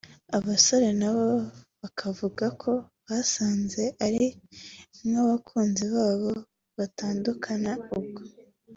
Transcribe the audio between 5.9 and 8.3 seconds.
babo batandukana ubwo